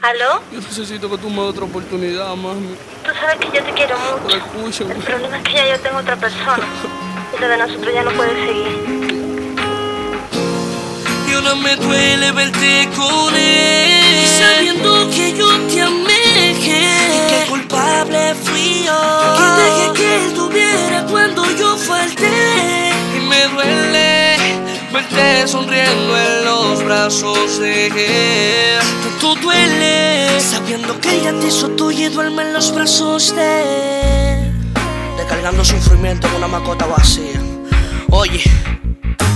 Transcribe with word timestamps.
¿Aló? 0.00 0.40
Yo 0.52 0.60
necesito 0.60 1.10
que 1.10 1.18
tú 1.18 1.28
me 1.28 1.40
des 1.42 1.50
otra 1.50 1.64
oportunidad, 1.64 2.34
mami. 2.36 2.76
Tú 3.04 3.10
sabes 3.20 3.36
que 3.38 3.46
yo 3.56 3.64
te 3.64 3.72
quiero 3.72 3.96
Pero 4.26 4.46
mucho. 4.54 4.84
escúchame. 4.84 4.94
El 4.94 5.02
problema 5.02 5.36
es 5.38 5.42
que 5.42 5.52
ya 5.54 5.68
yo 5.76 5.80
tengo 5.80 5.98
otra 5.98 6.16
persona. 6.16 6.66
Esa 7.36 7.48
de 7.48 7.56
nosotros 7.58 7.92
ya 7.92 8.02
no 8.04 8.10
puede 8.12 8.46
seguir. 8.46 8.98
Y 11.28 11.32
ahora 11.34 11.54
me 11.56 11.76
duele 11.76 12.30
verte 12.32 12.88
con 12.96 13.34
él. 13.34 14.26
Sabiendo 14.38 15.10
que 15.10 15.36
yo 15.36 15.48
te 15.66 15.82
amé. 15.82 16.52
Y 16.52 16.68
que 16.68 17.46
culpable 17.48 18.34
fui 18.44 18.84
yo. 18.84 19.00
Que 19.36 19.62
dejé 19.62 19.92
que 19.94 20.24
él 20.26 20.34
tuviera 20.34 21.06
cuando 21.10 21.44
yo 21.56 21.76
falté. 21.76 22.92
Y 23.16 23.20
me 23.28 23.48
duele 23.48 24.36
verte 24.92 25.48
sonriendo 25.48 26.16
en 26.16 26.44
los 26.44 26.84
brazos 26.84 27.58
de 27.58 27.86
él. 27.88 28.67
Duele. 29.48 30.40
Sabiendo 30.40 31.00
que 31.00 31.10
ella 31.16 31.32
te 31.40 31.46
hizo 31.46 31.70
tuya 31.70 32.08
y 32.08 32.08
duerme 32.10 32.42
en 32.42 32.52
los 32.52 32.74
brazos 32.74 33.34
de. 33.34 34.52
Descargando 35.16 35.64
sufrimiento 35.64 36.28
en 36.28 36.34
una 36.34 36.48
macota 36.48 36.84
vacía. 36.84 37.40
Oye. 38.10 38.42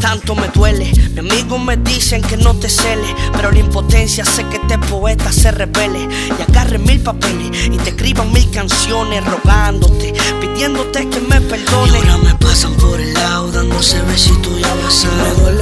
Tanto 0.00 0.34
me 0.34 0.48
duele, 0.48 0.86
mis 0.86 1.18
amigos 1.18 1.60
me 1.60 1.76
dicen 1.76 2.22
que 2.22 2.38
no 2.38 2.54
te 2.58 2.70
cele, 2.70 3.14
pero 3.32 3.52
la 3.52 3.58
impotencia 3.58 4.24
hace 4.24 4.44
que 4.44 4.56
este 4.56 4.78
poeta 4.78 5.30
se 5.30 5.52
revele 5.52 6.08
y 6.38 6.42
agarre 6.50 6.78
mil 6.78 7.00
papeles 7.00 7.50
y 7.70 7.76
te 7.76 7.90
escriban 7.90 8.32
mil 8.32 8.50
canciones 8.50 9.22
rogándote, 9.26 10.14
pidiéndote 10.40 11.06
que 11.10 11.20
me 11.20 11.40
perdone. 11.42 11.92
Y 11.92 11.96
ahora 11.96 12.16
me 12.16 12.34
pasan 12.36 12.72
por 12.74 12.98
el 12.98 13.12
lado 13.12 13.52
dándose 13.52 14.00
besitos 14.02 14.58
y 14.58 14.64
abrazando. 14.64 15.59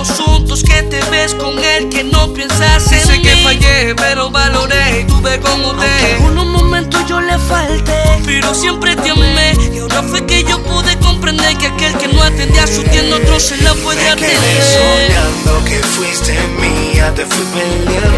Estamos 0.00 0.08
juntos? 0.18 0.62
Que 0.62 0.82
te 0.84 1.00
ves 1.10 1.34
con 1.34 1.58
él, 1.62 1.88
que 1.88 2.04
no 2.04 2.32
piensas 2.32 2.90
en 2.92 3.00
Sé 3.00 3.12
mí. 3.18 3.22
que 3.22 3.36
fallé, 3.36 3.94
pero 3.94 4.30
valoré 4.30 5.00
y 5.00 5.04
tuve 5.04 5.34
Aunque 5.44 5.68
usted. 5.68 6.16
en 6.16 6.24
unos 6.24 6.46
momentos 6.46 7.04
yo 7.08 7.20
le 7.20 7.38
falté, 7.38 7.92
pero 8.24 8.54
siempre 8.54 8.96
te 8.96 9.10
amé. 9.10 9.52
Y 9.74 9.78
ahora 9.78 10.02
fue 10.02 10.24
que 10.26 10.44
yo 10.44 10.62
pude 10.62 10.96
comprender 10.98 11.56
que 11.58 11.66
aquel 11.66 11.96
que 11.98 12.08
no 12.08 12.22
atendía 12.22 12.64
a 12.64 12.66
su 12.66 12.82
tienda, 12.84 13.16
otro 13.16 13.38
se 13.38 13.56
la 13.58 13.74
puede 13.74 14.02
Me 14.02 14.16
quedé 14.16 14.36
atender. 14.36 14.62
soñando 14.62 15.64
que 15.64 15.78
fuiste 15.80 16.38
mía, 16.60 17.12
te 17.14 17.26
fui 17.26 17.44
perdiendo 17.52 18.11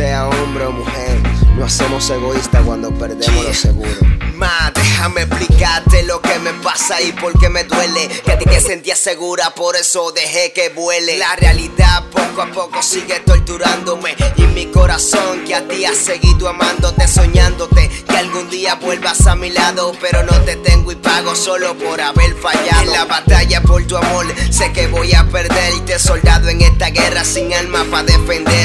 Sea 0.00 0.26
hombre 0.28 0.64
o 0.64 0.72
mujer, 0.72 1.20
no 1.58 1.66
hacemos 1.66 2.08
egoístas 2.08 2.62
cuando 2.64 2.90
perdemos 2.90 3.44
lo 3.44 3.52
seguro. 3.52 3.98
Ma, 4.34 4.72
déjame 4.74 5.20
explicarte 5.20 6.04
lo 6.04 6.22
que 6.22 6.38
me 6.38 6.54
pasa 6.54 7.02
y 7.02 7.12
por 7.12 7.38
qué 7.38 7.50
me 7.50 7.64
duele. 7.64 8.08
Que 8.24 8.32
a 8.32 8.38
ti 8.38 8.46
te 8.46 8.62
sentías 8.62 8.98
segura, 8.98 9.50
por 9.50 9.76
eso 9.76 10.10
dejé 10.12 10.54
que 10.54 10.70
vuele. 10.70 11.18
La 11.18 11.36
realidad 11.36 12.04
poco 12.10 12.40
a 12.40 12.46
poco 12.46 12.82
sigue 12.82 13.20
torturándome. 13.26 14.16
Y 14.36 14.44
mi 14.44 14.70
corazón 14.72 15.44
que 15.44 15.54
a 15.54 15.68
ti 15.68 15.84
ha 15.84 15.94
seguido 15.94 16.48
amándote, 16.48 17.06
soñándote. 17.06 17.90
Que 18.08 18.16
algún 18.16 18.48
día 18.48 18.76
vuelvas 18.76 19.26
a 19.26 19.36
mi 19.36 19.50
lado, 19.50 19.92
pero 20.00 20.22
no 20.22 20.40
te 20.46 20.56
tengo 20.56 20.92
y 20.92 20.96
pago 20.96 21.34
solo 21.34 21.76
por 21.76 22.00
haber 22.00 22.34
fallado. 22.36 22.84
En 22.84 22.92
la 22.92 23.04
batalla 23.04 23.60
por 23.60 23.86
tu 23.86 23.98
amor, 23.98 24.24
sé 24.50 24.72
que 24.72 24.86
voy 24.86 25.12
a 25.12 25.26
perderte. 25.26 25.98
Soldado 25.98 26.48
en 26.48 26.62
esta 26.62 26.88
guerra 26.88 27.22
sin 27.22 27.52
alma 27.52 27.84
para 27.90 28.04
defenderse. 28.04 28.59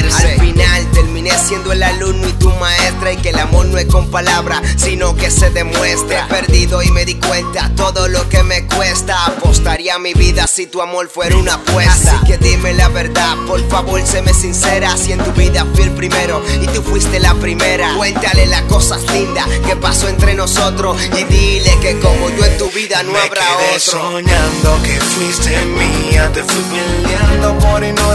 Siendo 1.46 1.70
el 1.72 1.82
alumno 1.82 2.28
y 2.28 2.32
tu 2.32 2.50
maestra. 2.50 3.12
Y 3.12 3.16
que 3.18 3.30
el 3.30 3.38
amor 3.38 3.66
no 3.66 3.78
es 3.78 3.86
con 3.86 4.10
palabras, 4.10 4.62
sino 4.76 5.14
que 5.14 5.30
se 5.30 5.50
demuestra. 5.50 6.24
He 6.26 6.28
perdido 6.28 6.82
y 6.82 6.90
me 6.90 7.04
di 7.04 7.14
cuenta 7.14 7.70
todo 7.76 8.08
lo 8.08 8.28
que 8.28 8.42
me 8.42 8.66
cuesta. 8.66 9.26
Apostaría 9.26 9.98
mi 9.98 10.12
vida 10.14 10.46
si 10.46 10.66
tu 10.66 10.82
amor 10.82 11.08
fuera 11.08 11.36
una 11.36 11.54
apuesta. 11.54 12.16
Así 12.16 12.26
que 12.26 12.38
dime 12.38 12.72
la 12.74 12.88
verdad, 12.88 13.36
por 13.46 13.60
favor, 13.68 14.00
séme 14.04 14.34
sincera. 14.34 14.96
Si 14.96 15.12
en 15.12 15.22
tu 15.22 15.32
vida 15.32 15.64
fui 15.74 15.84
el 15.84 15.92
primero 15.92 16.42
y 16.60 16.66
tú 16.66 16.82
fuiste 16.82 17.20
la 17.20 17.34
primera. 17.34 17.94
Cuéntale 17.96 18.46
las 18.46 18.62
cosas 18.62 19.02
lindas 19.12 19.46
que 19.66 19.76
pasó 19.76 20.08
entre 20.08 20.34
nosotros. 20.34 20.96
Y 21.16 21.24
dile 21.24 21.78
que 21.80 21.98
como 22.00 22.28
yo 22.30 22.44
en 22.44 22.58
tu 22.58 22.68
vida 22.70 23.02
no 23.04 23.12
Me 23.12 23.18
habrá 23.20 23.42
quedé 23.42 23.76
otro. 23.76 23.80
soñando 23.80 24.82
que 24.82 25.00
fuiste 25.00 25.56
mía, 25.66 26.30
te 26.32 26.42
fui 26.42 26.62
peleando 26.62 27.58
por 27.58 27.84
ignorancia 27.84 28.05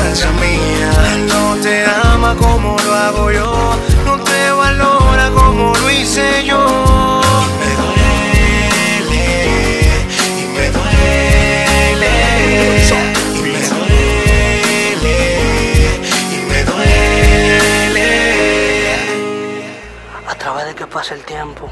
pasa 21.02 21.16
el 21.16 21.26
tiempo, 21.26 21.68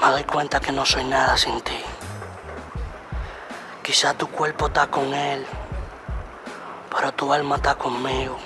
me 0.00 0.10
doy 0.10 0.24
cuenta 0.24 0.58
que 0.58 0.72
no 0.72 0.84
soy 0.84 1.04
nada 1.04 1.36
sin 1.36 1.60
ti. 1.60 1.78
Quizá 3.80 4.12
tu 4.14 4.26
cuerpo 4.26 4.66
está 4.66 4.88
con 4.88 5.14
él, 5.14 5.46
pero 6.90 7.12
tu 7.12 7.32
alma 7.32 7.54
está 7.54 7.76
conmigo. 7.76 8.38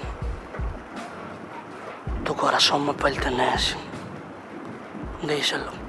Tu 2.22 2.36
corazón 2.36 2.84
me 2.84 2.92
pertenece. 2.92 3.76
Díselo. 5.22 5.85